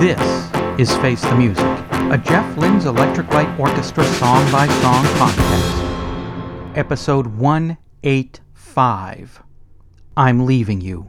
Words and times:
This 0.00 0.50
is 0.78 0.94
Face 0.98 1.22
the 1.22 1.34
Music, 1.34 1.64
a 1.64 2.20
Jeff 2.22 2.54
Lynne's 2.56 2.84
Electric 2.84 3.30
Light 3.30 3.48
Orchestra 3.58 4.04
song 4.04 4.52
by 4.52 4.66
song 4.82 5.02
podcast. 5.16 6.76
Episode 6.76 7.26
185 7.26 9.42
I'm 10.16 10.44
Leaving 10.44 10.82
You. 10.82 11.06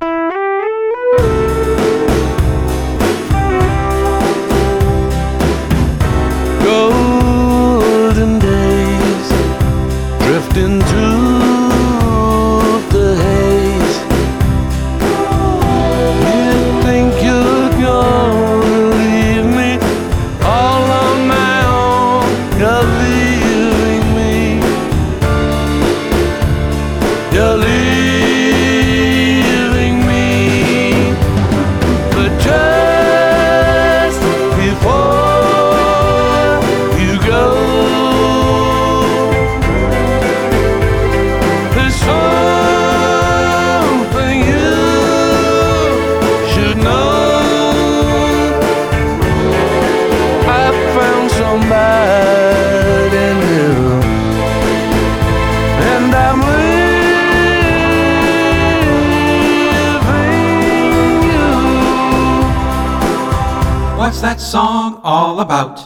Song 64.47 65.01
all 65.03 65.41
about? 65.41 65.85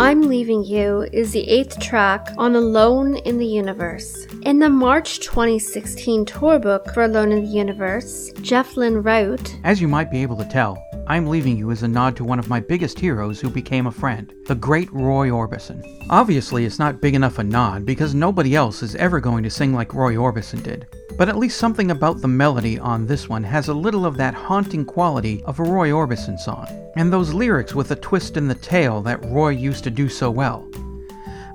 I'm 0.00 0.22
Leaving 0.22 0.64
You 0.64 1.02
is 1.12 1.30
the 1.30 1.48
eighth 1.48 1.78
track 1.78 2.28
on 2.36 2.56
Alone 2.56 3.18
in 3.18 3.38
the 3.38 3.46
Universe. 3.46 4.26
In 4.42 4.58
the 4.58 4.68
March 4.68 5.20
2016 5.20 6.24
tour 6.24 6.58
book 6.58 6.92
for 6.92 7.04
Alone 7.04 7.30
in 7.30 7.44
the 7.44 7.48
Universe, 7.48 8.32
Jeff 8.40 8.76
Lynne 8.76 9.00
wrote, 9.00 9.56
As 9.62 9.80
you 9.80 9.86
might 9.86 10.10
be 10.10 10.22
able 10.22 10.36
to 10.38 10.44
tell, 10.44 10.84
I'm 11.08 11.26
Leaving 11.26 11.56
You 11.58 11.72
as 11.72 11.82
a 11.82 11.88
nod 11.88 12.16
to 12.16 12.24
one 12.24 12.38
of 12.38 12.48
my 12.48 12.60
biggest 12.60 12.96
heroes 12.96 13.40
who 13.40 13.50
became 13.50 13.88
a 13.88 13.92
friend, 13.92 14.32
the 14.46 14.54
great 14.54 14.90
Roy 14.92 15.30
Orbison. 15.30 15.82
Obviously, 16.08 16.64
it's 16.64 16.78
not 16.78 17.00
big 17.00 17.16
enough 17.16 17.38
a 17.38 17.44
nod 17.44 17.84
because 17.84 18.14
nobody 18.14 18.54
else 18.54 18.84
is 18.84 18.94
ever 18.94 19.18
going 19.18 19.42
to 19.42 19.50
sing 19.50 19.74
like 19.74 19.94
Roy 19.94 20.14
Orbison 20.14 20.62
did. 20.62 20.86
But 21.18 21.28
at 21.28 21.36
least 21.36 21.58
something 21.58 21.90
about 21.90 22.20
the 22.20 22.28
melody 22.28 22.78
on 22.78 23.06
this 23.06 23.28
one 23.28 23.42
has 23.42 23.66
a 23.66 23.74
little 23.74 24.06
of 24.06 24.16
that 24.18 24.32
haunting 24.32 24.84
quality 24.84 25.42
of 25.44 25.58
a 25.58 25.64
Roy 25.64 25.90
Orbison 25.90 26.38
song, 26.38 26.68
and 26.94 27.12
those 27.12 27.34
lyrics 27.34 27.74
with 27.74 27.90
a 27.90 27.96
twist 27.96 28.36
in 28.36 28.46
the 28.46 28.54
tail 28.54 29.02
that 29.02 29.24
Roy 29.24 29.50
used 29.50 29.82
to 29.84 29.90
do 29.90 30.08
so 30.08 30.30
well. 30.30 30.68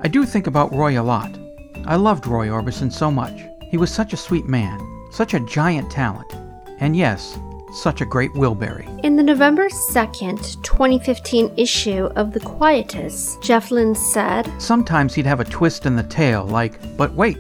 I 0.02 0.10
do 0.10 0.26
think 0.26 0.48
about 0.48 0.74
Roy 0.74 1.00
a 1.00 1.02
lot. 1.02 1.40
I 1.86 1.96
loved 1.96 2.28
Roy 2.28 2.48
Orbison 2.48 2.92
so 2.92 3.10
much. 3.10 3.40
He 3.72 3.78
was 3.78 3.92
such 3.92 4.12
a 4.12 4.18
sweet 4.18 4.46
man, 4.46 4.80
such 5.10 5.34
a 5.34 5.40
giant 5.40 5.90
talent, 5.90 6.32
and 6.80 6.98
yes, 6.98 7.40
such 7.78 8.02
a 8.02 8.06
great 8.06 8.32
Wilbury. 8.34 8.88
In 9.04 9.16
the 9.16 9.24
November 9.24 9.70
2nd, 9.70 10.62
2015 10.64 11.54
issue 11.58 12.06
of 12.16 12.34
The 12.34 12.40
Quietus, 12.40 13.38
Jeff 13.42 13.72
Lynne 13.72 13.96
said, 13.96 14.52
Sometimes 14.60 15.14
he'd 15.14 15.26
have 15.26 15.40
a 15.40 15.46
twist 15.46 15.86
in 15.86 15.96
the 15.96 16.04
tail, 16.04 16.46
like, 16.46 16.98
but 16.98 17.14
wait, 17.14 17.38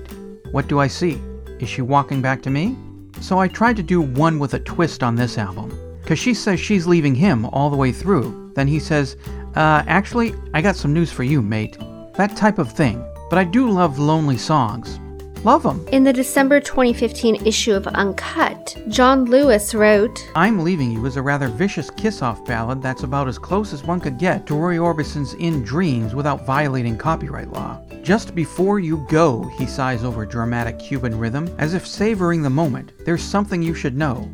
what 0.51 0.67
do 0.67 0.79
I 0.79 0.87
see? 0.87 1.19
Is 1.59 1.69
she 1.69 1.81
walking 1.81 2.21
back 2.21 2.41
to 2.43 2.49
me? 2.49 2.75
So 3.19 3.39
I 3.39 3.47
tried 3.47 3.75
to 3.77 3.83
do 3.83 4.01
one 4.01 4.39
with 4.39 4.53
a 4.53 4.59
twist 4.59 5.03
on 5.03 5.15
this 5.15 5.37
album. 5.37 5.77
Because 6.01 6.19
she 6.19 6.33
says 6.33 6.59
she's 6.59 6.87
leaving 6.87 7.15
him 7.15 7.45
all 7.47 7.69
the 7.69 7.75
way 7.75 7.91
through. 7.91 8.51
Then 8.55 8.67
he 8.67 8.79
says, 8.79 9.17
uh, 9.55 9.83
actually, 9.87 10.33
I 10.53 10.61
got 10.61 10.75
some 10.75 10.93
news 10.93 11.11
for 11.11 11.23
you, 11.23 11.41
mate. 11.41 11.77
That 12.15 12.37
type 12.37 12.59
of 12.59 12.71
thing. 12.71 13.03
But 13.29 13.39
I 13.39 13.43
do 13.43 13.69
love 13.69 13.99
lonely 13.99 14.37
songs. 14.37 14.99
Love 15.43 15.65
'em. 15.65 15.85
In 15.91 16.03
the 16.03 16.13
December 16.13 16.59
2015 16.59 17.45
issue 17.45 17.73
of 17.73 17.87
Uncut, 17.87 18.75
John 18.87 19.25
Lewis 19.25 19.73
wrote, 19.75 20.27
I'm 20.35 20.63
Leaving 20.63 20.91
You 20.91 21.05
is 21.05 21.15
a 21.15 21.21
rather 21.21 21.47
vicious 21.47 21.89
kiss 21.91 22.21
off 22.21 22.43
ballad 22.45 22.81
that's 22.81 23.03
about 23.03 23.27
as 23.27 23.37
close 23.37 23.73
as 23.73 23.83
one 23.83 23.99
could 23.99 24.17
get 24.17 24.45
to 24.47 24.55
Roy 24.55 24.77
Orbison's 24.77 25.33
In 25.35 25.63
Dreams 25.63 26.15
without 26.15 26.45
violating 26.45 26.97
copyright 26.97 27.51
law. 27.53 27.79
Just 28.03 28.35
before 28.35 28.79
you 28.79 29.05
go, 29.09 29.43
he 29.57 29.65
sighs 29.65 30.03
over 30.03 30.25
dramatic 30.25 30.79
Cuban 30.79 31.17
rhythm, 31.17 31.49
as 31.59 31.73
if 31.73 31.85
savoring 31.85 32.41
the 32.41 32.49
moment. 32.49 32.93
There's 33.05 33.21
something 33.23 33.61
you 33.61 33.73
should 33.73 33.97
know. 33.97 34.29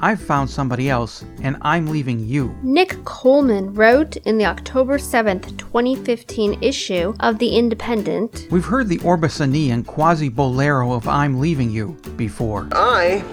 I've 0.00 0.20
found 0.20 0.50
somebody 0.50 0.90
else, 0.90 1.24
and 1.42 1.56
I'm 1.62 1.86
leaving 1.86 2.20
you. 2.20 2.54
Nick 2.62 3.02
Coleman 3.04 3.72
wrote 3.72 4.16
in 4.18 4.36
the 4.36 4.44
October 4.44 4.98
7th, 4.98 5.56
2015 5.56 6.62
issue 6.62 7.14
of 7.20 7.38
The 7.38 7.56
Independent, 7.56 8.46
We've 8.50 8.64
heard 8.66 8.88
the 8.88 8.98
Orbisonian 8.98 9.86
quasi 9.86 10.28
bolero 10.28 10.92
of 10.92 11.08
I'm 11.08 11.40
Leaving 11.40 11.70
You 11.70 11.96
before. 12.16 12.68
I 12.72 13.24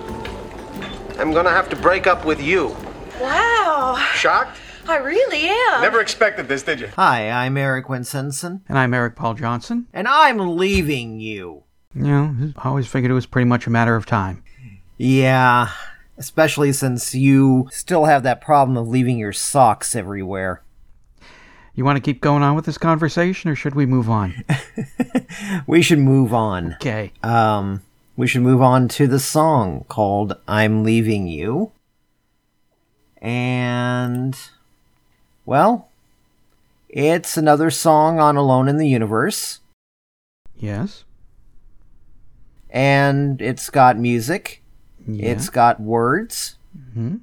am 1.19 1.33
gonna 1.33 1.49
have 1.49 1.69
to 1.69 1.75
break 1.75 2.07
up 2.07 2.23
with 2.25 2.41
you. 2.41 2.75
Wow, 3.19 3.97
Shocked? 4.15 4.57
I 4.87 4.97
really 4.97 5.49
am. 5.49 5.81
Never 5.81 5.99
expected 5.99 6.47
this, 6.47 6.63
did 6.63 6.79
you? 6.79 6.87
Hi, 6.95 7.29
I'm 7.29 7.57
Eric 7.57 7.87
Winsenson, 7.87 8.61
And 8.69 8.77
I'm 8.77 8.93
Eric 8.93 9.15
Paul 9.15 9.33
Johnson. 9.33 9.87
and 9.93 10.07
I'm 10.07 10.57
leaving 10.57 11.19
you. 11.19 11.63
You 11.93 12.03
know, 12.03 12.53
I 12.55 12.69
always 12.69 12.87
figured 12.87 13.11
it 13.11 13.15
was 13.15 13.25
pretty 13.25 13.45
much 13.47 13.67
a 13.67 13.69
matter 13.69 13.95
of 13.97 14.05
time. 14.05 14.43
Yeah, 14.97 15.69
especially 16.21 16.71
since 16.71 17.15
you 17.15 17.67
still 17.71 18.05
have 18.05 18.21
that 18.21 18.41
problem 18.41 18.77
of 18.77 18.87
leaving 18.87 19.17
your 19.17 19.33
socks 19.33 19.95
everywhere. 19.95 20.61
You 21.73 21.83
want 21.83 21.97
to 21.97 22.01
keep 22.01 22.21
going 22.21 22.43
on 22.43 22.55
with 22.55 22.65
this 22.65 22.77
conversation, 22.77 23.49
or 23.49 23.55
should 23.55 23.73
we 23.73 23.87
move 23.87 24.07
on? 24.07 24.43
We 25.67 25.81
should 25.81 25.99
move 25.99 26.33
on. 26.33 26.73
Okay. 26.75 27.11
Um, 27.23 27.81
we 28.15 28.27
should 28.27 28.41
move 28.41 28.61
on 28.61 28.87
to 28.89 29.07
the 29.07 29.19
song 29.19 29.85
called 29.87 30.37
I'm 30.47 30.83
Leaving 30.83 31.27
You. 31.27 31.71
And, 33.21 34.37
well, 35.45 35.89
it's 36.89 37.37
another 37.37 37.71
song 37.71 38.19
on 38.19 38.35
Alone 38.35 38.67
in 38.67 38.77
the 38.77 38.87
Universe. 38.87 39.59
Yes. 40.55 41.03
And 42.69 43.41
it's 43.41 43.69
got 43.69 43.97
music, 43.97 44.61
Yeah. 45.07 45.29
it's 45.31 45.49
got 45.49 45.79
words. 45.79 46.55
hmm 46.93 47.17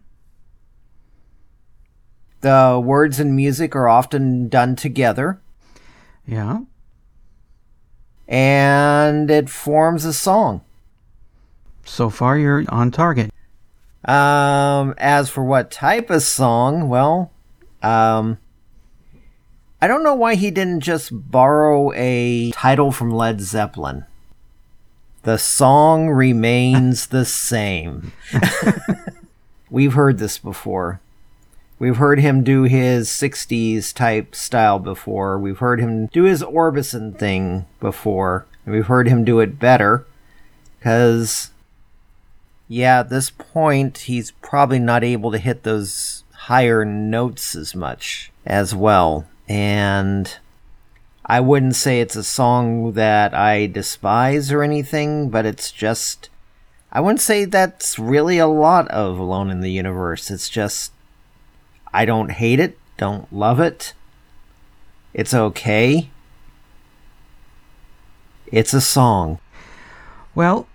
The 2.41 2.81
words 2.83 3.19
and 3.19 3.35
music 3.35 3.75
are 3.75 3.89
often 3.89 4.49
done 4.49 4.77
together, 4.77 5.41
Yeah. 6.27 6.61
and 8.29 9.31
it 9.31 9.49
forms 9.49 10.05
a 10.05 10.13
song. 10.13 10.61
So 11.85 12.11
far, 12.11 12.37
you're 12.39 12.65
on 12.69 12.91
target. 12.91 13.33
Um, 14.05 14.95
as 14.99 15.29
for 15.31 15.43
what 15.43 15.71
type 15.71 16.11
of 16.11 16.23
song, 16.23 16.89
well, 16.89 17.33
um, 17.83 18.39
I 19.81 19.87
don't 19.89 20.03
know 20.05 20.15
why 20.15 20.35
he 20.35 20.51
didn't 20.51 20.81
just 20.81 21.11
borrow 21.13 21.93
a 21.95 22.51
title 22.53 22.93
from 22.93 23.11
Led 23.11 23.41
Zeppelin. 23.41 24.05
The 25.29 25.37
song 25.37 26.09
remains 26.09 27.09
the 27.09 27.27
same. 27.27 28.13
We've 29.71 29.93
heard 29.93 30.17
this 30.17 30.39
before. 30.39 31.01
We've 31.79 31.99
heard 31.99 32.19
him 32.19 32.43
do 32.43 32.63
his 32.63 33.11
60s 33.11 33.93
type 33.93 34.35
style 34.35 34.79
before. 34.79 35.39
We've 35.39 35.59
heard 35.59 35.81
him 35.81 36.07
do 36.07 36.23
his 36.23 36.43
Orbison 36.43 37.15
thing 37.15 37.67
before. 37.79 38.47
And 38.65 38.75
we've 38.75 38.87
heard 38.87 39.07
him 39.07 39.23
do 39.23 39.39
it 39.41 39.59
better. 39.59 40.07
Because 40.79 41.51
yeah, 42.67 43.01
at 43.01 43.11
this 43.11 43.29
point, 43.29 43.99
he's 43.99 44.31
probably 44.31 44.79
not 44.79 45.05
able 45.05 45.31
to 45.33 45.39
hit 45.39 45.63
those 45.63 46.25
higher 46.33 46.87
notes 46.87 47.55
as 47.55 47.75
much 47.75 48.33
as 48.47 48.75
well. 48.75 49.27
And 49.47 50.39
I 51.31 51.41
wouldn't 51.41 51.77
say 51.77 52.01
it's 52.01 52.17
a 52.17 52.25
song 52.25 52.93
that 52.93 53.35
I 53.35 53.67
despise 53.67 54.51
or 54.51 54.63
anything, 54.63 55.29
but 55.29 55.45
it's 55.45 55.71
just. 55.71 56.31
I 56.91 57.03
wouldn't 57.03 57.21
say 57.21 57.45
that's 57.45 57.99
really 57.99 58.39
a 58.39 58.47
lot 58.47 58.89
of 58.89 59.19
Alone 59.19 59.51
in 59.51 59.61
the 59.61 59.71
Universe. 59.71 60.31
It's 60.31 60.49
just. 60.49 60.91
I 61.93 62.07
don't 62.07 62.31
hate 62.31 62.61
it, 62.61 62.79
don't 62.97 63.31
love 63.31 63.61
it. 63.61 63.93
It's 65.13 65.35
okay. 65.35 66.11
It's 68.47 68.73
a 68.73 68.81
song. 68.81 69.39
Well, 70.35 70.67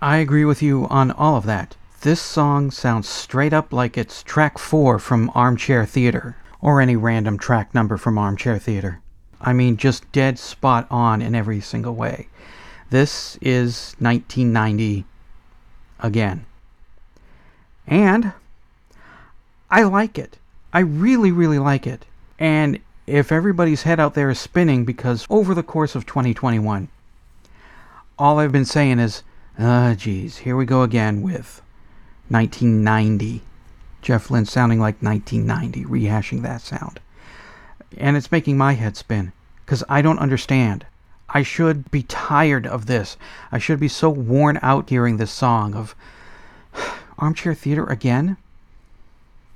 I 0.00 0.16
agree 0.16 0.44
with 0.44 0.62
you 0.62 0.86
on 0.88 1.12
all 1.12 1.36
of 1.36 1.46
that. 1.46 1.76
This 2.00 2.20
song 2.20 2.72
sounds 2.72 3.08
straight 3.08 3.52
up 3.52 3.72
like 3.72 3.96
it's 3.96 4.24
track 4.24 4.58
four 4.58 4.98
from 4.98 5.30
Armchair 5.36 5.86
Theater, 5.86 6.36
or 6.60 6.80
any 6.80 6.96
random 6.96 7.38
track 7.38 7.72
number 7.72 7.96
from 7.96 8.18
Armchair 8.18 8.58
Theater. 8.58 9.01
I 9.42 9.52
mean, 9.52 9.76
just 9.76 10.10
dead 10.12 10.38
spot 10.38 10.86
on 10.90 11.20
in 11.20 11.34
every 11.34 11.60
single 11.60 11.94
way. 11.94 12.28
This 12.90 13.36
is 13.40 13.96
1990 13.98 15.04
again. 16.00 16.46
And 17.86 18.32
I 19.70 19.82
like 19.82 20.18
it. 20.18 20.38
I 20.72 20.80
really, 20.80 21.32
really 21.32 21.58
like 21.58 21.86
it. 21.86 22.06
And 22.38 22.78
if 23.06 23.32
everybody's 23.32 23.82
head 23.82 23.98
out 23.98 24.14
there 24.14 24.30
is 24.30 24.38
spinning 24.38 24.84
because 24.84 25.26
over 25.28 25.54
the 25.54 25.62
course 25.62 25.94
of 25.94 26.06
2021, 26.06 26.88
all 28.18 28.38
I've 28.38 28.52
been 28.52 28.64
saying 28.64 29.00
is, 29.00 29.22
ah, 29.58 29.94
geez, 29.96 30.38
here 30.38 30.56
we 30.56 30.64
go 30.64 30.82
again 30.82 31.22
with 31.22 31.60
1990. 32.28 33.42
Jeff 34.00 34.30
Lynne 34.30 34.46
sounding 34.46 34.80
like 34.80 35.02
1990, 35.02 35.84
rehashing 35.84 36.42
that 36.42 36.60
sound. 36.60 37.00
And 37.96 38.16
it's 38.16 38.32
making 38.32 38.56
my 38.56 38.72
head 38.74 38.96
spin 38.96 39.32
because 39.64 39.84
I 39.88 40.02
don't 40.02 40.18
understand. 40.18 40.86
I 41.28 41.42
should 41.42 41.90
be 41.90 42.02
tired 42.02 42.66
of 42.66 42.86
this. 42.86 43.16
I 43.50 43.58
should 43.58 43.80
be 43.80 43.88
so 43.88 44.10
worn 44.10 44.58
out 44.62 44.90
hearing 44.90 45.16
this 45.16 45.30
song 45.30 45.74
of 45.74 45.94
armchair 47.18 47.54
theater 47.54 47.86
again. 47.86 48.36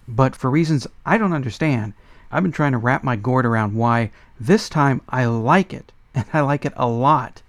But 0.08 0.36
for 0.36 0.50
reasons 0.50 0.86
I 1.04 1.18
don't 1.18 1.32
understand, 1.32 1.92
I've 2.30 2.42
been 2.42 2.52
trying 2.52 2.72
to 2.72 2.78
wrap 2.78 3.04
my 3.04 3.16
gourd 3.16 3.44
around 3.44 3.74
why 3.74 4.10
this 4.40 4.68
time 4.68 5.00
I 5.08 5.26
like 5.26 5.72
it, 5.72 5.92
and 6.14 6.24
I 6.32 6.40
like 6.40 6.64
it 6.64 6.72
a 6.76 6.86
lot. 6.86 7.42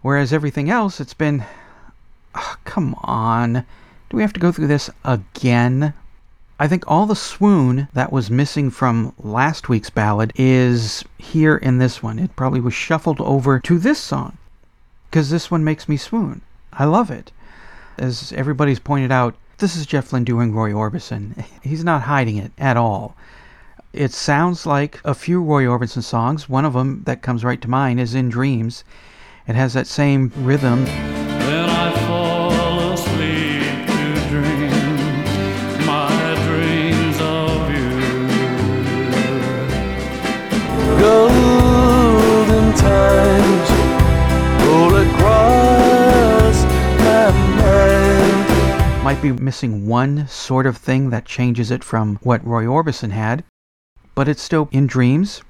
Whereas 0.00 0.32
everything 0.32 0.70
else, 0.70 1.00
it's 1.00 1.14
been. 1.14 1.44
Oh, 2.34 2.56
come 2.64 2.94
on. 3.02 3.64
Do 4.08 4.16
we 4.16 4.22
have 4.22 4.32
to 4.32 4.40
go 4.40 4.52
through 4.52 4.66
this 4.66 4.90
again? 5.04 5.94
I 6.58 6.68
think 6.68 6.84
all 6.86 7.06
the 7.06 7.16
swoon 7.16 7.88
that 7.92 8.12
was 8.12 8.30
missing 8.30 8.70
from 8.70 9.14
last 9.18 9.68
week's 9.68 9.90
ballad 9.90 10.32
is 10.36 11.04
here 11.18 11.56
in 11.56 11.78
this 11.78 12.02
one. 12.02 12.18
It 12.18 12.36
probably 12.36 12.60
was 12.60 12.74
shuffled 12.74 13.20
over 13.20 13.58
to 13.60 13.78
this 13.78 13.98
song 13.98 14.38
because 15.10 15.30
this 15.30 15.50
one 15.50 15.64
makes 15.64 15.88
me 15.88 15.96
swoon. 15.96 16.42
I 16.72 16.84
love 16.84 17.10
it. 17.10 17.32
As 17.98 18.32
everybody's 18.32 18.78
pointed 18.78 19.12
out, 19.12 19.34
this 19.58 19.76
is 19.76 19.86
Jeff 19.86 20.12
Lynne 20.12 20.24
doing 20.24 20.54
Roy 20.54 20.72
Orbison. 20.72 21.44
He's 21.62 21.84
not 21.84 22.02
hiding 22.02 22.36
it 22.36 22.52
at 22.58 22.76
all. 22.76 23.16
It 23.92 24.12
sounds 24.12 24.64
like 24.64 25.00
a 25.04 25.14
few 25.14 25.42
Roy 25.42 25.64
Orbison 25.64 26.02
songs. 26.02 26.48
One 26.48 26.64
of 26.64 26.72
them 26.72 27.02
that 27.04 27.22
comes 27.22 27.44
right 27.44 27.60
to 27.60 27.68
mind 27.68 28.00
is 28.00 28.14
In 28.14 28.28
Dreams. 28.28 28.84
It 29.46 29.54
has 29.54 29.74
that 29.74 29.86
same 29.86 30.32
rhythm. 30.36 31.21
Might 49.12 49.20
be 49.20 49.32
missing 49.32 49.86
one 49.86 50.26
sort 50.26 50.64
of 50.64 50.78
thing 50.78 51.10
that 51.10 51.26
changes 51.26 51.70
it 51.70 51.84
from 51.84 52.18
what 52.22 52.42
Roy 52.46 52.64
Orbison 52.64 53.10
had, 53.10 53.44
but 54.14 54.26
it's 54.26 54.40
still 54.40 54.70
in 54.72 54.86
Dreams. 54.86 55.42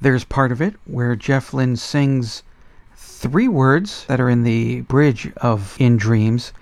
There's 0.00 0.24
part 0.24 0.50
of 0.50 0.62
it 0.62 0.74
where 0.86 1.14
Jeff 1.16 1.52
Lynne 1.52 1.76
sings 1.76 2.42
three 2.96 3.46
words 3.46 4.06
that 4.08 4.22
are 4.22 4.30
in 4.30 4.42
the 4.42 4.80
bridge 4.80 5.30
of 5.36 5.76
In 5.78 5.98
Dreams. 5.98 6.54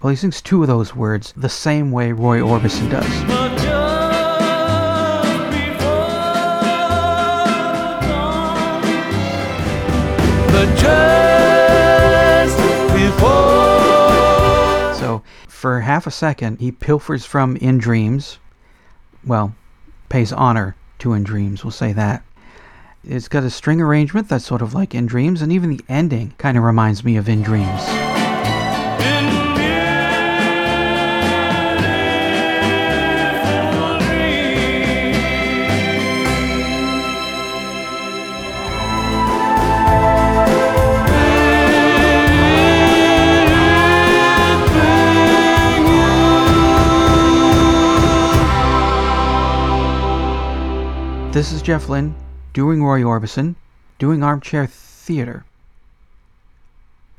Well, 0.00 0.10
he 0.10 0.16
sings 0.16 0.40
two 0.40 0.62
of 0.62 0.68
those 0.68 0.94
words 0.94 1.34
the 1.36 1.48
same 1.48 1.90
way 1.90 2.12
Roy 2.12 2.38
Orbison 2.38 2.92
does. 2.92 3.04
Just 10.80 11.33
for 15.64 15.80
half 15.80 16.06
a 16.06 16.10
second, 16.10 16.60
he 16.60 16.70
pilfers 16.70 17.24
from 17.24 17.56
In 17.56 17.78
Dreams. 17.78 18.38
Well, 19.24 19.54
pays 20.10 20.30
honor 20.30 20.76
to 20.98 21.14
In 21.14 21.24
Dreams, 21.24 21.64
we'll 21.64 21.70
say 21.70 21.94
that. 21.94 22.22
It's 23.02 23.28
got 23.28 23.44
a 23.44 23.48
string 23.50 23.80
arrangement 23.80 24.28
that's 24.28 24.44
sort 24.44 24.60
of 24.60 24.74
like 24.74 24.94
In 24.94 25.06
Dreams, 25.06 25.40
and 25.40 25.50
even 25.50 25.70
the 25.70 25.84
ending 25.88 26.34
kind 26.36 26.58
of 26.58 26.64
reminds 26.64 27.02
me 27.02 27.16
of 27.16 27.30
In 27.30 27.40
Dreams. 27.42 28.03
This 51.34 51.50
is 51.50 51.62
Jeff 51.62 51.88
Lynne 51.88 52.14
doing 52.52 52.84
Roy 52.84 53.00
Orbison, 53.00 53.56
doing 53.98 54.22
Armchair 54.22 54.68
Theater. 54.68 55.44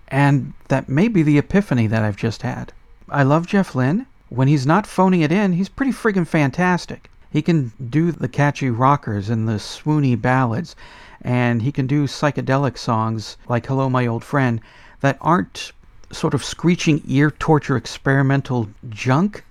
And 0.08 0.54
that 0.70 0.88
may 0.88 1.10
be 1.10 1.22
the 1.22 1.38
epiphany 1.38 1.86
that 1.88 2.02
I've 2.02 2.16
just 2.16 2.42
had. 2.42 2.72
I 3.10 3.24
love 3.24 3.46
Jeff 3.46 3.76
Lynne. 3.76 4.06
When 4.30 4.48
he's 4.48 4.66
not 4.66 4.88
phoning 4.88 5.20
it 5.20 5.34
in, 5.34 5.52
he's 5.52 5.68
pretty 5.68 5.92
friggin' 5.92 6.26
fantastic. 6.26 7.12
He 7.30 7.42
can 7.42 7.74
do 7.90 8.14
the 8.14 8.30
catchy 8.30 8.70
rockers 8.70 9.30
and 9.30 9.50
the 9.50 9.60
swoony 9.60 10.16
ballads, 10.16 10.78
and 11.22 11.62
he 11.62 11.74
can 11.74 11.86
do 11.86 12.06
psychedelic 12.06 12.78
songs 12.78 13.36
like 13.50 13.66
Hello 13.66 13.90
My 13.90 14.08
Old 14.08 14.24
Friend 14.24 14.62
that 15.02 15.18
aren't 15.20 15.74
sort 16.14 16.34
of 16.34 16.42
screeching 16.42 17.02
ear 17.06 17.32
torture 17.32 17.76
experimental 17.76 18.70
junk 18.88 19.44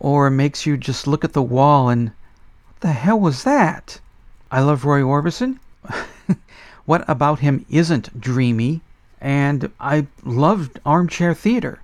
or 0.00 0.30
makes 0.30 0.66
you 0.66 0.76
just 0.76 1.06
look 1.06 1.24
at 1.24 1.32
the 1.32 1.40
wall 1.40 1.88
and 1.90 2.10
the 2.84 2.92
hell 2.92 3.18
was 3.18 3.44
that? 3.44 3.98
I 4.50 4.60
love 4.60 4.84
Roy 4.84 5.00
Orbison. 5.00 5.58
what 6.84 7.02
about 7.08 7.38
him 7.38 7.64
isn't 7.70 8.20
dreamy? 8.20 8.82
And 9.22 9.72
I 9.80 10.06
loved 10.22 10.78
Armchair 10.84 11.32
Theater. 11.32 11.80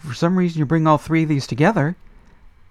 For 0.00 0.12
some 0.12 0.36
reason, 0.36 0.58
you 0.58 0.66
bring 0.66 0.88
all 0.88 0.98
three 0.98 1.22
of 1.22 1.28
these 1.28 1.46
together. 1.46 1.94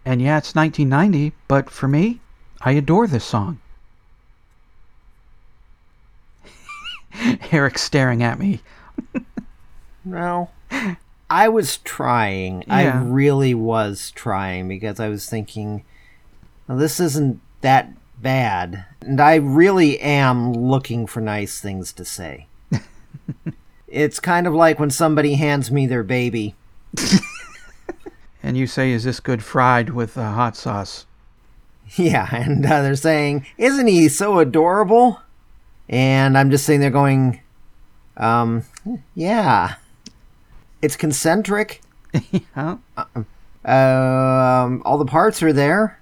And 0.04 0.22
yeah, 0.22 0.40
it's 0.40 0.56
1990, 0.56 1.34
but 1.48 1.70
for 1.70 1.88
me, 1.88 2.20
I 2.60 2.72
adore 2.72 3.08
this 3.08 3.24
song. 3.24 3.62
Eric 7.50 7.78
staring 7.78 8.22
at 8.22 8.40
me. 8.40 8.60
No. 10.04 10.50
I 11.30 11.48
was 11.48 11.78
trying. 11.78 12.66
I 12.68 12.92
really 13.04 13.54
was 13.54 14.12
trying 14.12 14.68
because 14.68 15.00
I 15.00 15.08
was 15.08 15.30
thinking, 15.30 15.86
"Well, 16.68 16.78
this 16.78 17.00
isn't 17.00 17.40
that 17.62 17.92
bad. 18.22 18.86
And 19.02 19.20
I 19.20 19.36
really 19.36 20.00
am 20.00 20.54
looking 20.54 21.08
for 21.08 21.22
nice 21.22 21.60
things 21.62 21.94
to 21.94 22.06
say. 22.06 22.48
it's 23.88 24.20
kind 24.20 24.48
of 24.48 24.54
like 24.54 24.80
when 24.80 24.90
somebody 24.90 25.36
hands 25.36 25.72
me 25.72 25.88
their 25.88 26.04
baby. 26.04 26.56
And 28.42 28.58
you 28.58 28.68
say, 28.68 28.92
is 28.92 29.04
this 29.04 29.20
good 29.20 29.44
fried 29.44 29.90
with 29.90 30.18
uh, 30.18 30.32
hot 30.32 30.56
sauce? 30.56 31.06
Yeah, 31.96 32.28
and 32.36 32.66
uh, 32.66 32.82
they're 32.82 32.96
saying, 32.96 33.46
"Isn't 33.58 33.88
he 33.88 34.08
so 34.10 34.40
adorable?" 34.40 35.22
And 35.88 36.38
I'm 36.38 36.52
just 36.52 36.66
sitting 36.66 36.82
there 36.82 36.90
going, 36.90 37.42
"Um, 38.16 38.64
yeah, 39.16 39.76
it's 40.82 40.96
concentric. 40.96 41.82
Huh? 42.56 42.78
Um, 43.66 44.82
all 44.86 44.98
the 44.98 45.06
parts 45.06 45.44
are 45.44 45.54
there 45.54 46.00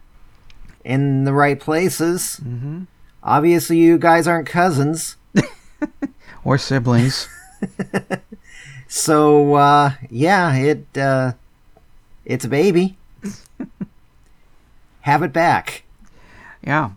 in 0.88 1.25
the 1.25 1.34
right 1.34 1.60
places. 1.60 2.39
Mm-hmm. 2.44 2.84
Obviously, 3.22 3.77
you 3.77 3.98
guys 3.98 4.25
aren't 4.27 4.48
cousins, 4.48 5.17
Or 6.46 6.58
siblings. 6.58 7.27
so 8.88 9.56
uh, 9.56 9.91
yeah, 10.10 10.56
it 10.56 10.98
uh, 10.98 11.34
it's 12.25 12.46
a 12.46 12.48
baby. 12.50 12.98
Have 15.01 15.24
it 15.24 15.34
back." 15.34 15.84
yeah. 16.63 16.91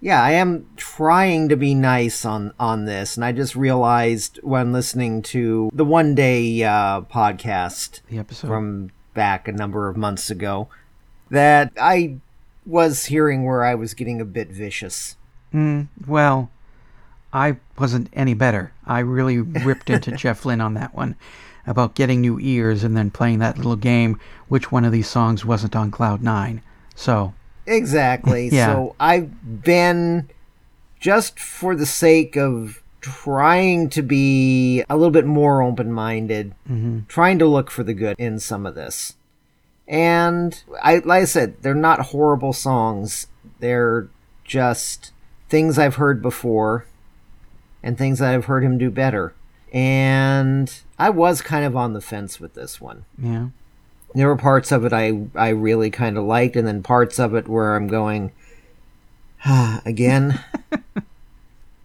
Yeah, 0.00 0.22
I 0.22 0.32
am 0.32 0.66
trying 0.76 1.48
to 1.48 1.56
be 1.56 1.74
nice 1.74 2.24
on 2.24 2.52
on 2.60 2.84
this, 2.84 3.16
and 3.16 3.24
I 3.24 3.32
just 3.32 3.56
realized 3.56 4.38
when 4.42 4.72
listening 4.72 5.22
to 5.34 5.70
the 5.72 5.84
one 5.84 6.14
day 6.14 6.62
uh, 6.62 7.00
podcast 7.02 8.00
The 8.08 8.18
episode. 8.18 8.46
from 8.46 8.90
back 9.16 9.48
a 9.48 9.52
number 9.52 9.88
of 9.88 9.96
months 9.96 10.30
ago 10.30 10.68
that 11.30 11.72
I 11.80 12.18
was 12.64 13.06
hearing 13.06 13.44
where 13.44 13.64
I 13.64 13.74
was 13.74 13.94
getting 13.94 14.20
a 14.20 14.24
bit 14.24 14.48
vicious. 14.48 15.16
Mm, 15.52 15.88
well, 16.06 16.50
I 17.32 17.56
wasn't 17.78 18.08
any 18.12 18.34
better. 18.34 18.72
I 18.86 19.00
really 19.00 19.38
ripped 19.40 19.90
into 19.90 20.12
Jeff 20.16 20.44
Lynne 20.44 20.60
on 20.60 20.74
that 20.74 20.94
one 20.94 21.16
about 21.66 21.94
getting 21.96 22.20
new 22.20 22.38
ears 22.38 22.84
and 22.84 22.96
then 22.96 23.10
playing 23.10 23.40
that 23.40 23.56
little 23.56 23.74
game. 23.74 24.20
Which 24.48 24.70
one 24.70 24.84
of 24.84 24.92
these 24.92 25.08
songs 25.08 25.44
wasn't 25.44 25.74
on 25.74 25.90
Cloud 25.90 26.22
Nine? 26.22 26.62
So 26.94 27.34
Exactly. 27.66 28.48
Yeah. 28.52 28.72
So 28.72 28.96
I've 29.00 29.62
been 29.64 30.28
just 31.00 31.40
for 31.40 31.74
the 31.74 31.86
sake 31.86 32.36
of 32.36 32.82
trying 33.06 33.88
to 33.90 34.02
be 34.02 34.82
a 34.88 34.96
little 34.96 35.12
bit 35.12 35.26
more 35.26 35.62
open 35.62 35.92
minded, 35.92 36.54
trying 37.08 37.38
to 37.38 37.46
look 37.46 37.70
for 37.70 37.84
the 37.84 37.94
good 37.94 38.16
in 38.18 38.40
some 38.40 38.66
of 38.66 38.74
this. 38.74 39.14
And 39.86 40.60
I 40.82 40.96
like 40.96 41.22
I 41.22 41.24
said, 41.26 41.62
they're 41.62 41.74
not 41.74 42.06
horrible 42.06 42.52
songs. 42.52 43.28
They're 43.60 44.08
just 44.44 45.12
things 45.48 45.78
I've 45.78 45.94
heard 45.96 46.20
before 46.20 46.86
and 47.82 47.96
things 47.96 48.18
that 48.18 48.34
I've 48.34 48.46
heard 48.46 48.64
him 48.64 48.78
do 48.78 48.90
better. 48.90 49.32
And 49.72 50.72
I 50.98 51.10
was 51.10 51.40
kind 51.40 51.64
of 51.64 51.76
on 51.76 51.92
the 51.92 52.00
fence 52.00 52.40
with 52.40 52.54
this 52.54 52.80
one 52.80 53.04
yeah, 53.18 53.48
there 54.14 54.28
were 54.28 54.36
parts 54.36 54.72
of 54.72 54.84
it 54.84 54.92
I 54.92 55.26
I 55.34 55.50
really 55.50 55.90
kind 55.90 56.18
of 56.18 56.24
liked, 56.24 56.56
and 56.56 56.66
then 56.66 56.82
parts 56.82 57.18
of 57.20 57.34
it 57.34 57.46
where 57.46 57.76
I'm 57.76 57.86
going, 57.86 58.32
ah, 59.44 59.80
again. 59.86 60.40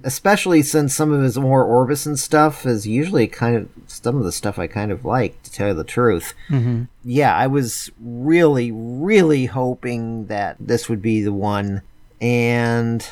Especially 0.04 0.62
since 0.64 0.96
some 0.96 1.12
of 1.12 1.22
his 1.22 1.38
more 1.38 1.66
Orbison 1.66 2.18
stuff 2.18 2.66
is 2.66 2.88
usually 2.88 3.28
kind 3.28 3.56
of 3.56 3.70
some 3.88 4.18
of 4.18 4.24
the 4.24 4.32
stuff 4.32 4.58
I 4.58 4.68
kind 4.68 4.92
of 4.92 5.06
like, 5.06 5.42
to 5.44 5.52
tell 5.52 5.68
you 5.70 5.74
the 5.74 5.84
truth. 5.84 6.34
hmm 6.48 6.84
Yeah, 7.04 7.36
I 7.36 7.48
was 7.48 7.92
really, 8.00 8.72
really 8.72 9.46
hoping 9.46 10.26
that 10.28 10.58
this 10.60 10.90
would 10.90 11.02
be 11.02 11.22
the 11.22 11.34
one, 11.34 11.82
and 12.20 13.06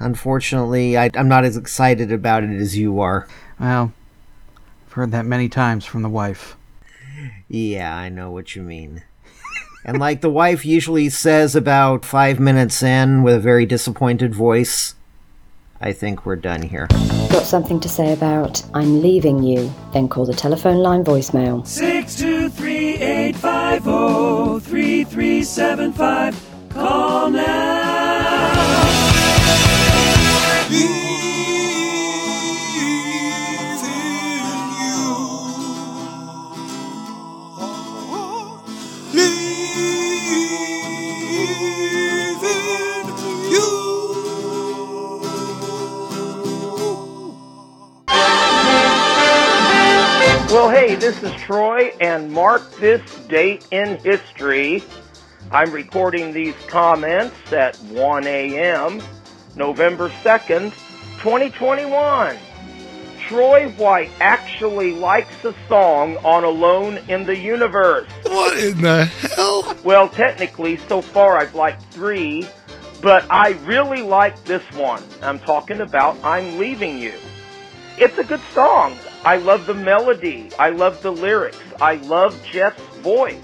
unfortunately, 0.00 0.96
I, 0.98 1.10
I'm 1.14 1.28
not 1.28 1.44
as 1.44 1.56
excited 1.56 2.10
about 2.12 2.44
it 2.44 2.50
as 2.50 2.76
you 2.76 3.00
are. 3.00 3.26
well, 3.58 3.92
I've 4.86 4.92
heard 4.92 5.10
that 5.12 5.26
many 5.26 5.48
times 5.48 5.84
from 5.84 6.02
the 6.02 6.08
wife. 6.08 6.56
Yeah, 7.48 7.94
I 7.96 8.08
know 8.08 8.30
what 8.30 8.56
you 8.56 8.62
mean. 8.62 9.02
and 9.84 9.98
like 9.98 10.20
the 10.20 10.30
wife 10.30 10.64
usually 10.64 11.08
says 11.10 11.54
about 11.54 12.04
five 12.04 12.40
minutes 12.40 12.82
in 12.82 13.22
with 13.22 13.34
a 13.34 13.40
very 13.40 13.66
disappointed 13.66 14.34
voice, 14.34 14.94
I 15.80 15.92
think 15.92 16.24
we're 16.24 16.36
done 16.36 16.62
here. 16.62 16.86
Got 17.30 17.44
something 17.44 17.80
to 17.80 17.88
say 17.88 18.12
about 18.12 18.62
I'm 18.74 19.02
leaving 19.02 19.42
you? 19.42 19.72
Then 19.92 20.08
call 20.08 20.24
the 20.24 20.34
telephone 20.34 20.78
line 20.78 21.04
voicemail. 21.04 21.66
623 21.66 22.94
850 22.96 24.60
3375. 24.70 26.50
Call 26.70 27.30
now. 27.30 27.73
This 50.96 51.22
is 51.24 51.34
Troy, 51.34 51.92
and 52.00 52.30
mark 52.30 52.76
this 52.76 53.02
date 53.26 53.66
in 53.72 53.98
history. 53.98 54.82
I'm 55.50 55.70
recording 55.72 56.32
these 56.32 56.54
comments 56.68 57.52
at 57.52 57.76
1 57.76 58.26
a.m., 58.26 59.02
November 59.56 60.08
2nd, 60.22 60.70
2021. 61.18 62.36
Troy 63.18 63.68
White 63.70 64.10
actually 64.20 64.92
likes 64.92 65.44
a 65.44 65.54
song 65.68 66.16
on 66.18 66.44
Alone 66.44 66.98
in 67.08 67.26
the 67.26 67.36
Universe. 67.36 68.08
What 68.22 68.56
in 68.56 68.80
the 68.80 69.04
hell? 69.04 69.76
Well, 69.84 70.08
technically, 70.08 70.76
so 70.88 71.02
far 71.02 71.36
I've 71.36 71.54
liked 71.54 71.82
three, 71.92 72.48
but 73.02 73.26
I 73.30 73.50
really 73.64 74.02
like 74.02 74.42
this 74.44 74.62
one. 74.72 75.02
I'm 75.22 75.40
talking 75.40 75.80
about 75.80 76.16
I'm 76.22 76.56
Leaving 76.56 76.98
You. 76.98 77.14
It's 77.98 78.16
a 78.16 78.24
good 78.24 78.42
song. 78.52 78.96
I 79.24 79.36
love 79.36 79.64
the 79.64 79.74
melody. 79.74 80.50
I 80.58 80.68
love 80.70 81.00
the 81.00 81.10
lyrics. 81.10 81.58
I 81.80 81.94
love 81.94 82.38
Jeff's 82.44 82.82
voice. 82.98 83.40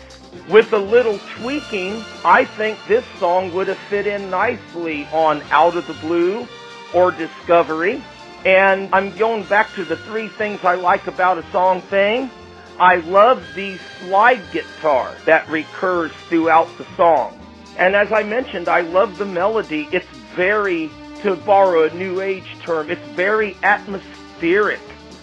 With 0.48 0.72
a 0.72 0.78
little 0.78 1.18
tweaking, 1.36 2.04
I 2.24 2.44
think 2.44 2.78
this 2.86 3.04
song 3.18 3.52
would 3.54 3.68
have 3.68 3.78
fit 3.78 4.06
in 4.06 4.30
nicely 4.30 5.06
on 5.06 5.42
Out 5.50 5.76
of 5.76 5.86
the 5.86 5.94
Blue 5.94 6.46
or 6.94 7.10
Discovery. 7.12 8.02
And 8.44 8.94
I'm 8.94 9.16
going 9.16 9.44
back 9.44 9.72
to 9.74 9.84
the 9.84 9.96
three 9.96 10.28
things 10.28 10.64
I 10.64 10.74
like 10.74 11.06
about 11.06 11.38
a 11.38 11.50
song 11.50 11.80
thing. 11.80 12.30
I 12.78 12.96
love 12.96 13.42
the 13.54 13.78
slide 14.00 14.42
guitar 14.52 15.14
that 15.24 15.48
recurs 15.48 16.12
throughout 16.28 16.68
the 16.78 16.86
song. 16.96 17.38
And 17.78 17.96
as 17.96 18.12
I 18.12 18.22
mentioned, 18.22 18.68
I 18.68 18.82
love 18.82 19.18
the 19.18 19.26
melody. 19.26 19.88
It's 19.92 20.06
very, 20.34 20.90
to 21.22 21.36
borrow 21.36 21.84
a 21.84 21.94
new 21.94 22.20
age 22.20 22.56
term, 22.62 22.90
it's 22.90 23.00
very 23.12 23.56
atmospheric. 23.62 24.80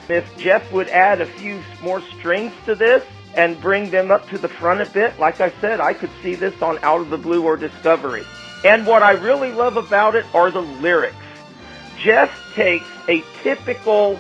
If 0.10 0.38
Jeff 0.38 0.72
would 0.72 0.88
add 0.88 1.20
a 1.20 1.26
few 1.26 1.62
more 1.82 2.02
strings 2.02 2.54
to 2.66 2.76
this 2.76 3.04
and 3.36 3.60
bring 3.60 3.90
them 3.90 4.10
up 4.10 4.28
to 4.30 4.38
the 4.38 4.48
front 4.48 4.82
a 4.82 4.86
bit, 4.86 5.20
like 5.20 5.42
I 5.42 5.52
said, 5.60 5.82
I 5.82 5.94
could 5.94 6.10
see 6.24 6.36
this 6.36 6.62
on 6.62 6.80
Out 6.82 7.02
of 7.02 7.10
the 7.10 7.18
Blue 7.18 7.44
or 7.44 7.58
Discovery. 7.58 8.24
And 8.64 8.88
what 8.88 9.04
I 9.04 9.12
really 9.12 9.52
love 9.52 9.78
about 9.78 10.16
it 10.16 10.26
are 10.34 10.50
the 10.50 10.62
lyrics. 10.62 11.16
Jeff 12.00 12.32
takes 12.54 12.88
a 13.08 13.24
typical, 13.44 14.20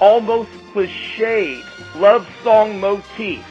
almost 0.00 0.50
cliched 0.72 1.64
love 1.96 2.28
song 2.42 2.80
motif. 2.80 3.44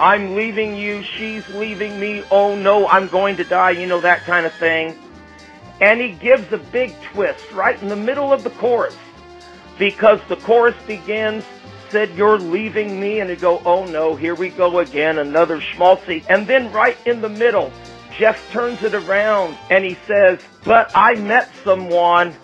I'm 0.00 0.36
leaving 0.36 0.76
you, 0.76 1.02
she's 1.02 1.48
leaving 1.48 1.98
me, 1.98 2.22
oh 2.30 2.54
no, 2.54 2.86
I'm 2.86 3.08
going 3.08 3.36
to 3.36 3.44
die, 3.44 3.70
you 3.70 3.86
know, 3.86 4.00
that 4.00 4.20
kind 4.20 4.46
of 4.46 4.52
thing. 4.54 4.96
And 5.80 6.00
he 6.00 6.12
gives 6.12 6.52
a 6.52 6.58
big 6.58 6.94
twist 7.02 7.50
right 7.52 7.80
in 7.82 7.88
the 7.88 7.96
middle 7.96 8.32
of 8.32 8.44
the 8.44 8.50
chorus 8.50 8.96
because 9.78 10.20
the 10.28 10.36
chorus 10.36 10.76
begins, 10.86 11.44
said 11.90 12.14
you're 12.14 12.38
leaving 12.38 13.00
me, 13.00 13.20
and 13.20 13.30
you 13.30 13.36
go, 13.36 13.62
oh 13.64 13.84
no, 13.86 14.14
here 14.14 14.34
we 14.34 14.50
go 14.50 14.80
again, 14.80 15.18
another 15.18 15.60
schmaltzy. 15.60 16.24
And 16.28 16.46
then 16.46 16.72
right 16.72 16.96
in 17.06 17.20
the 17.20 17.28
middle, 17.28 17.72
Jeff 18.18 18.50
turns 18.50 18.82
it 18.82 18.94
around 18.94 19.56
and 19.70 19.84
he 19.84 19.96
says, 20.06 20.40
but 20.64 20.90
I 20.94 21.14
met 21.14 21.50
someone, 21.62 22.34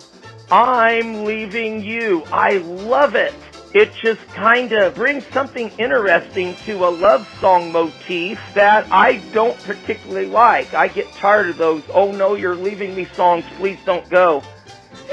I'm 0.49 1.25
leaving 1.25 1.83
you. 1.83 2.23
I 2.31 2.57
love 2.57 3.15
it. 3.15 3.33
It 3.73 3.93
just 3.93 4.25
kind 4.29 4.71
of 4.71 4.95
brings 4.95 5.25
something 5.27 5.69
interesting 5.77 6.55
to 6.65 6.85
a 6.85 6.89
love 6.89 7.27
song 7.41 7.73
motif 7.73 8.39
that 8.53 8.89
I 8.89 9.17
don't 9.33 9.61
particularly 9.63 10.27
like. 10.27 10.73
I 10.73 10.87
get 10.87 11.11
tired 11.11 11.49
of 11.49 11.57
those, 11.57 11.83
oh 11.93 12.13
no, 12.13 12.35
you're 12.35 12.55
leaving 12.55 12.95
me 12.95 13.03
songs, 13.03 13.43
please 13.57 13.79
don't 13.85 14.09
go. 14.09 14.41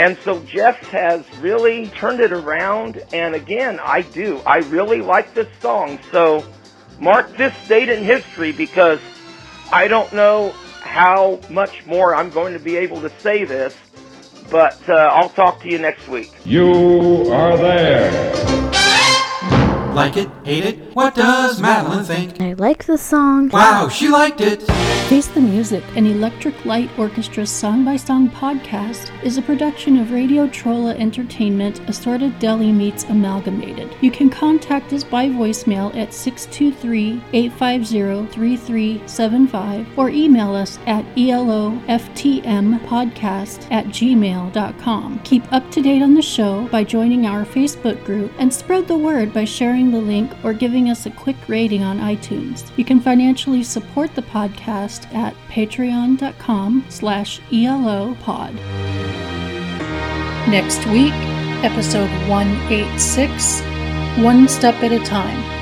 And 0.03 0.19
so 0.25 0.41
Jeff 0.41 0.81
has 0.89 1.25
really 1.39 1.87
turned 1.87 2.19
it 2.19 2.33
around, 2.33 3.01
and 3.13 3.37
again, 3.37 3.79
I 3.79 4.03
do. 4.03 4.41
I 4.45 4.57
really 4.59 5.01
like 5.01 5.33
this 5.33 5.47
song. 5.61 6.01
So 6.11 6.45
mark 6.99 7.37
this 7.37 7.55
date 7.69 7.89
in 7.89 8.03
history 8.03 8.51
because 8.51 8.99
I 9.71 9.87
don't 9.87 10.13
know 10.13 10.51
how 10.81 11.39
much 11.49 11.87
more 11.87 12.17
I'm 12.17 12.31
going 12.31 12.53
to 12.55 12.59
be 12.59 12.75
able 12.79 13.01
to 13.03 13.11
say 13.21 13.45
this, 13.45 13.77
but 14.51 14.77
uh, 14.89 14.93
I'll 14.93 15.29
talk 15.29 15.63
to 15.63 15.71
you 15.71 15.79
next 15.79 16.09
week. 16.09 16.33
You 16.45 17.31
are 17.31 17.57
there. 17.57 18.52
Like 19.95 20.17
it? 20.17 20.31
Hate 20.45 20.65
it? 20.65 20.95
What 20.95 21.15
does 21.15 21.61
Madeline 21.61 22.05
think? 22.05 22.41
I 22.41 22.55
like 22.55 22.87
the 22.87 22.97
song. 22.97 23.51
Wow, 23.51 23.89
she 23.89 24.09
liked 24.09 24.41
it! 24.41 24.63
Face 25.13 25.29
the 25.29 25.43
Music, 25.43 25.85
an 25.95 26.07
Electric 26.07 26.65
Light 26.65 26.89
Orchestra 26.99 27.45
song 27.45 27.85
by 27.85 27.97
song 27.97 28.31
podcast, 28.31 29.11
is 29.23 29.37
a 29.37 29.43
production 29.43 29.99
of 29.99 30.11
Radio 30.11 30.47
Trolla 30.47 30.99
Entertainment, 30.99 31.87
Assorted 31.89 32.39
Deli 32.39 32.73
Meats 32.73 33.05
Amalgamated. 33.05 33.95
You 34.01 34.11
can 34.11 34.31
contact 34.31 34.91
us 34.95 35.05
by 35.05 35.29
voicemail 35.29 35.95
at 35.95 36.15
623 36.15 37.23
850 37.35 38.33
3375 38.33 39.99
or 39.99 40.09
email 40.09 40.55
us 40.55 40.79
at 40.87 41.05
eloftmpodcast 41.17 43.71
at 43.71 43.85
gmail.com. 43.87 45.21
Keep 45.25 45.53
up 45.53 45.71
to 45.71 45.83
date 45.83 46.03
on 46.03 46.15
the 46.15 46.23
show 46.23 46.67
by 46.69 46.85
joining 46.85 47.27
our 47.27 47.45
Facebook 47.45 48.03
group 48.07 48.33
and 48.39 48.51
spread 48.53 48.89
the 48.89 48.97
word 48.97 49.35
by 49.35 49.45
sharing 49.83 49.91
the 49.91 50.07
link 50.07 50.33
or 50.45 50.53
giving 50.53 50.91
us 50.91 51.07
a 51.07 51.11
quick 51.11 51.37
rating 51.49 51.83
on 51.83 51.99
iTunes. 51.99 52.71
You 52.77 52.85
can 52.85 53.01
financially 53.01 53.63
support 53.63 54.15
the 54.15 54.23
podcast 54.23 55.13
at 55.15 55.35
patreon.com 55.49 56.85
slash 56.89 57.41
elopod. 57.53 58.55
Next 60.49 60.87
week, 60.87 61.13
episode 61.65 62.11
186, 62.29 63.61
One 64.23 64.49
Step 64.49 64.75
at 64.83 64.93
a 64.93 65.05
Time. 65.05 65.62